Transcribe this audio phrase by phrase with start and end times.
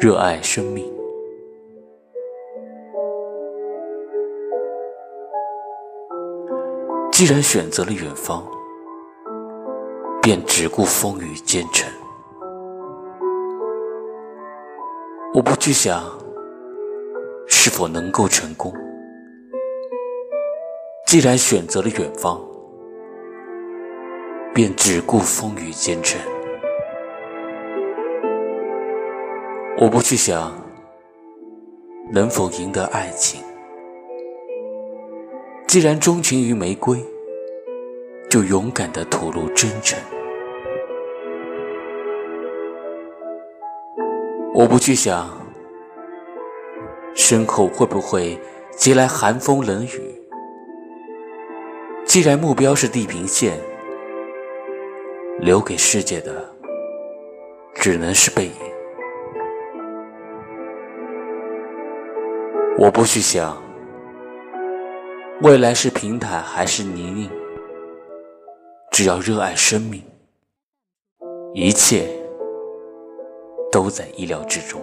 [0.00, 0.90] 热爱生命。
[7.12, 8.42] 既然选择了远方，
[10.22, 11.86] 便只顾风雨兼程。
[15.34, 16.02] 我不去想
[17.46, 18.72] 是否能够成功。
[21.06, 22.40] 既然选择了远方，
[24.54, 26.18] 便只顾风雨兼程。
[29.80, 30.52] 我不去想
[32.12, 33.42] 能否赢得爱情。
[35.66, 37.02] 既然钟情于玫瑰，
[38.28, 39.98] 就勇敢的吐露真诚。
[44.52, 45.30] 我不去想
[47.14, 48.38] 身后会不会
[48.72, 50.14] 袭来寒风冷雨。
[52.04, 53.58] 既然目标是地平线，
[55.38, 56.46] 留给世界的
[57.72, 58.52] 只能是背影。
[62.78, 63.60] 我不去想
[65.42, 67.30] 未来是平坦还是泥泞
[68.90, 70.02] 只要热爱生命
[71.52, 72.08] 一切
[73.72, 74.80] 都在意料之中。